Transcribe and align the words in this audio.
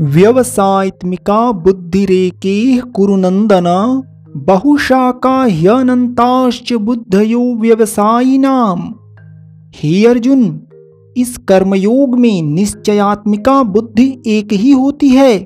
व्यवसायत्मिका 0.00 1.52
बुद्धिरेके 1.52 2.76
कुरुनंदन 2.76 3.64
बहुशाखा 4.36 5.44
ह्यनंताश्च 5.44 6.72
बुद्धयो 6.72 7.54
व्यवसायिनाम। 7.54 8.94
हे 9.74 10.06
अर्जुन, 10.06 10.60
इस 11.16 11.36
कर्मयोग 11.38 12.18
में 12.18 12.42
निश्चयात्मिका 12.42 13.62
बुद्धि 13.62 14.22
एक 14.26 14.52
ही 14.52 14.70
होती 14.70 15.08
है, 15.08 15.38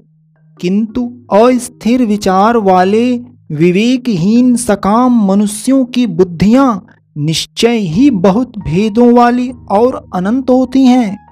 किंतु 0.61 1.13
अस्थिर 1.33 2.05
विचार 2.07 2.57
वाले, 2.57 3.19
विवेकहीन 3.53 4.57
सकाम 4.57 5.27
मनुष्यों 5.27 5.85
की 5.85 6.07
बुद्धियाँ 6.07 6.87
निश्चय 7.19 7.79
ही 7.79 8.11
बहुत 8.11 8.59
भेदों 8.59 9.13
वाली 9.15 9.53
और 9.71 10.11
अनंत 10.15 10.51
होती 10.51 10.85
हैं। 10.85 11.24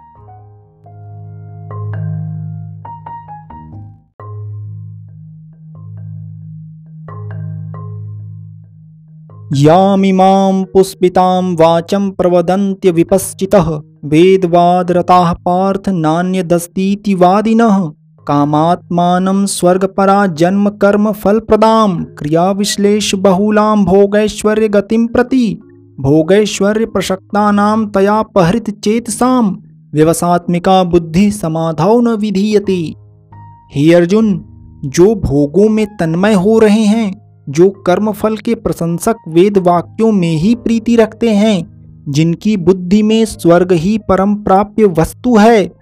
यामिमां 9.56 10.64
पुष्पितां 10.64 11.54
वाचं 11.54 12.10
प्रवदन्त्य 12.10 12.90
विपश्चितः, 12.90 13.80
वेदवादरताः 14.04 15.32
पार्थ 15.32 15.88
नान्यदस्तीति 15.88 17.14
वादिनः, 17.14 17.90
कामात्मानं 18.28 19.46
स्वर्गपरा 19.46 20.26
जन्म 20.26 20.68
कर्म 20.68 21.12
फलप्रदां 21.12 22.04
क्रियाविश्लेष 22.04 23.14
बहुलां 23.14 23.84
भोगैश्वर्यगतिं 23.84 25.06
प्रति, 25.06 25.58
भोगैश्वर्य 26.00 26.86
प्रसक्तानां 26.86 27.86
तया 27.86 28.22
पहृत 28.22 28.70
चेतसां, 28.70 29.52
व्यवसात्मिका 29.94 30.84
बुद्धि 30.84 31.30
समाधौ 31.30 32.00
न 32.00 32.08
विधीयते। 32.08 32.94
हे 33.74 33.94
अर्जुन, 33.94 34.44
जो 34.84 35.14
भोगों 35.14 35.68
में 35.68 35.96
तन्मय 35.96 36.32
हो 36.32 36.58
रहे 36.58 36.84
हैं 36.84 37.22
जो 37.48 37.70
कर्मफल 37.70 38.36
के 38.36 38.54
प्रशंसक 38.54 39.16
वेद 39.28 39.58
वाक्यों 39.58 40.12
में 40.12 40.36
ही 40.36 40.54
प्रीति 40.54 40.96
रखते 40.96 41.30
हैं, 41.30 41.72
जिनकी 42.08 42.56
बुद्धि 42.56 43.02
में 43.02 43.24
स्वर्ग 43.24 43.72
ही 43.72 43.98
परम 43.98 44.34
प्राप्य 44.34 44.84
वस्तु 44.84 45.36
है। 45.36 45.72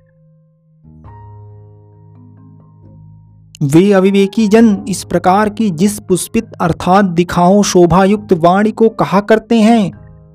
वे 3.63 3.93
अविवेकी 3.93 4.49
जन, 4.49 4.85
इस 4.89 5.05
प्रकार 5.05 5.49
की 5.49 5.71
जिस 5.71 6.01
पुष्पित 6.01 6.53
अर्थात 6.61 7.05
दिखाओ 7.05 7.63
शोभायुक्त 7.63 8.33
वाणी 8.33 8.71
को 8.71 8.89
कहा 8.89 9.21
करते 9.21 9.55
हैं, 9.55 9.93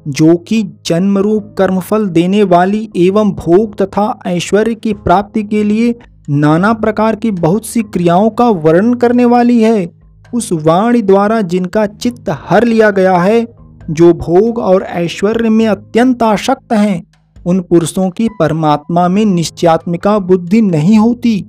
जो 0.07 0.35
कि 0.35 0.63
जन्म 0.85 1.17
रूप 1.17 1.55
कर्मफल 1.57 2.07
देने 2.07 2.43
वाली 2.43 2.89
एवं 2.97 3.31
भोग 3.31 3.81
तथा 3.81 4.19
ऐश्वर्य 4.27 4.75
की 4.75 4.93
प्राप्ति 4.93 5.43
के 5.43 5.63
लिए 5.63 5.95
नाना 6.29 6.73
प्रकार 6.73 7.15
की 7.15 7.31
बहुत 7.31 7.65
सी 7.65 7.83
क्रियाओं 7.83 8.29
का 8.29 8.49
वर्णन 8.49 8.93
करने 8.93 9.25
वाली 9.25 9.61
है। 9.61 9.94
उस 10.35 10.49
वाणी 10.53 11.01
द्वारा 11.01 11.41
जिनका 11.41 11.85
चित्त 11.85 12.29
हर 12.29 12.63
लिया 12.63 12.89
गया 12.91 13.17
है, 13.17 13.45
जो 13.89 14.13
भोग 14.13 14.57
और 14.57 14.83
ऐश्वर्य 14.83 15.49
में 15.49 15.67
अत्यंत 15.67 16.23
आशक्त 16.23 16.73
हैं, 16.73 17.03
उन 17.45 17.59
पुरुषों 17.59 18.09
की 18.09 18.29
परमात्मा 18.39 19.07
में 19.07 19.25
निश्चयात्मिका 19.25 20.19
बुद्धि 20.19 20.61
नहीं 20.61 20.97
होती। 20.97 21.45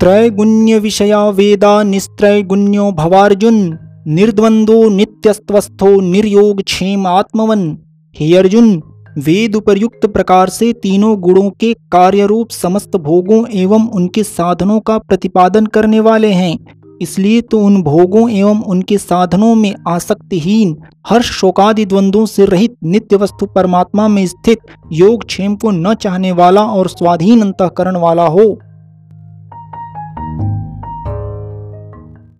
त्रैगुण्य 0.00 0.78
विषया 0.78 1.28
वेदा 1.28 1.82
निस्त्रैगुण्यो 1.82 2.90
भवार्जुन, 2.92 3.78
निर्द्वंदो 4.08 4.88
नित्यस्वस्थो 4.88 6.00
निर्योग 6.00 6.62
क्षेम 6.62 7.06
आत्मवन 7.06 7.78
हे 8.16 8.36
अर्जुन 8.36 8.68
वेद 9.16 9.54
उपर्युक्त 9.56 10.06
प्रकार 10.06 10.48
से 10.48 10.72
तीनों 10.72 11.14
गुणों 11.20 11.50
के 11.50 11.72
कार्य 11.92 12.24
रूप 12.26 12.50
समस्त 12.50 12.96
भोगों 12.96 13.44
एवं 13.48 13.88
उनके 13.88 14.22
साधनों 14.22 14.80
का 14.80 14.96
प्रतिपादन 14.98 15.66
करने 15.66 16.00
वाले 16.00 16.32
हैं। 16.32 16.58
इसलिए 17.02 17.40
तो 17.40 17.60
उन 17.60 17.82
भोगों 17.82 18.28
एवं 18.30 18.62
उनके 18.62 18.98
साधनों 18.98 19.54
में 19.54 19.74
आसक्तिहीन 19.88 20.76
हर्ष 21.08 21.30
शोकादि 21.30 21.84
द्वंद्वों 21.84 22.26
से 22.26 22.44
रहित 22.46 22.76
नित्य 22.84 23.16
वस्तु 23.16 23.46
परमात्मा 23.46 24.08
में 24.08 24.26
स्थित 24.26 24.58
योग 24.92 25.24
क्षेम 25.24 25.56
को 25.56 25.70
न 25.70 25.94
चाहने 25.94 26.32
वाला 26.32 26.62
और 26.62 26.88
स्वाधीन 26.88 27.42
अंतकरण 27.42 27.96
वाला 27.96 28.26
हो। 28.26 28.46